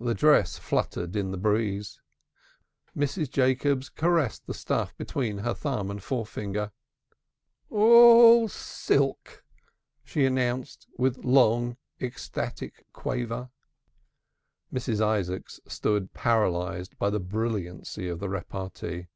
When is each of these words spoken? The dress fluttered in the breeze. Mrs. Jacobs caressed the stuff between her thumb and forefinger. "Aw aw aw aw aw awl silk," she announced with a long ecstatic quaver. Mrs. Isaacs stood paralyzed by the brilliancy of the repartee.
The 0.00 0.14
dress 0.14 0.56
fluttered 0.56 1.14
in 1.14 1.30
the 1.30 1.36
breeze. 1.36 2.00
Mrs. 2.96 3.28
Jacobs 3.28 3.90
caressed 3.90 4.46
the 4.46 4.54
stuff 4.54 4.96
between 4.96 5.36
her 5.36 5.52
thumb 5.52 5.90
and 5.90 6.02
forefinger. 6.02 6.72
"Aw 7.70 7.76
aw 7.76 7.76
aw 7.76 7.82
aw 7.82 7.82
aw 7.84 8.32
awl 8.44 8.48
silk," 8.48 9.44
she 10.04 10.24
announced 10.24 10.86
with 10.96 11.18
a 11.18 11.28
long 11.28 11.76
ecstatic 12.00 12.86
quaver. 12.94 13.50
Mrs. 14.72 15.02
Isaacs 15.02 15.60
stood 15.68 16.14
paralyzed 16.14 16.96
by 16.96 17.10
the 17.10 17.20
brilliancy 17.20 18.08
of 18.08 18.20
the 18.20 18.30
repartee. 18.30 19.08